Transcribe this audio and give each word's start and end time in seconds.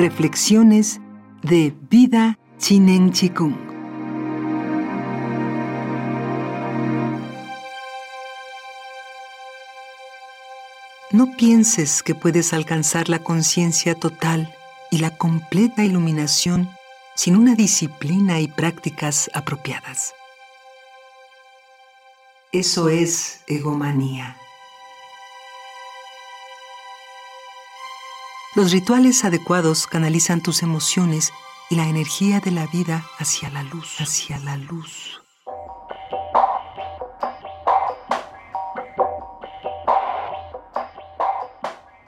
Reflexiones 0.00 0.98
de 1.42 1.74
Vida 1.90 2.38
Chinen 2.56 3.12
Chikung. 3.12 3.54
No 11.12 11.36
pienses 11.36 12.02
que 12.02 12.14
puedes 12.14 12.54
alcanzar 12.54 13.10
la 13.10 13.18
conciencia 13.18 13.94
total 13.94 14.50
y 14.90 15.00
la 15.00 15.18
completa 15.18 15.84
iluminación 15.84 16.70
sin 17.14 17.36
una 17.36 17.54
disciplina 17.54 18.40
y 18.40 18.48
prácticas 18.48 19.30
apropiadas. 19.34 20.14
Eso 22.52 22.88
es 22.88 23.42
egomanía. 23.46 24.38
Los 28.56 28.72
rituales 28.72 29.24
adecuados 29.24 29.86
canalizan 29.86 30.40
tus 30.40 30.64
emociones 30.64 31.32
y 31.70 31.76
la 31.76 31.86
energía 31.86 32.40
de 32.40 32.50
la 32.50 32.66
vida 32.66 33.06
hacia 33.20 33.48
la 33.48 33.62
luz, 33.62 34.00
hacia 34.00 34.40
la 34.40 34.56
luz. 34.56 35.22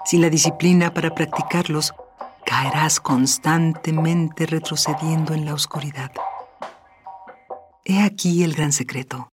Sin 0.05 0.20
la 0.20 0.30
disciplina 0.30 0.92
para 0.92 1.15
practicarlos, 1.15 1.95
caerás 2.45 2.98
constantemente 2.98 4.45
retrocediendo 4.46 5.34
en 5.34 5.45
la 5.45 5.54
oscuridad. 5.54 6.10
He 7.84 8.02
aquí 8.02 8.43
el 8.43 8.54
gran 8.54 8.73
secreto. 8.73 9.32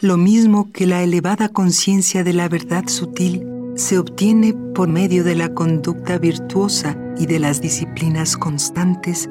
Lo 0.00 0.16
mismo 0.16 0.72
que 0.72 0.86
la 0.86 1.04
elevada 1.04 1.48
conciencia 1.48 2.24
de 2.24 2.32
la 2.32 2.48
verdad 2.48 2.88
sutil 2.88 3.53
se 3.76 3.98
obtiene 3.98 4.54
por 4.74 4.88
medio 4.88 5.24
de 5.24 5.34
la 5.34 5.52
conducta 5.52 6.18
virtuosa 6.18 6.96
y 7.18 7.26
de 7.26 7.38
las 7.38 7.60
disciplinas 7.60 8.36
constantes, 8.36 9.28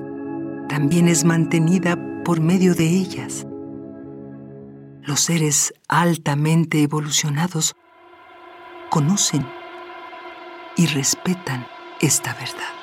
también 0.67 1.07
es 1.07 1.23
mantenida 1.23 1.97
por 2.23 2.41
medio 2.41 2.75
de 2.75 2.87
ellas. 2.87 3.45
Los 5.01 5.21
seres 5.21 5.73
altamente 5.87 6.81
evolucionados 6.81 7.75
conocen 8.89 9.45
y 10.75 10.87
respetan 10.87 11.67
esta 12.01 12.33
verdad. 12.33 12.73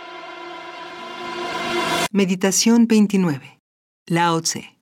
Meditación 2.12 2.86
29. 2.86 3.60
Lao 4.06 4.40
Tse. 4.42 4.76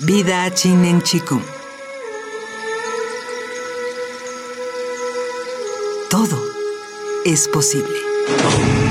Vida 0.00 0.52
Chinen 0.54 1.02
Chikung. 1.02 1.57
Todo 6.18 6.42
es 7.24 7.46
posible. 7.46 8.87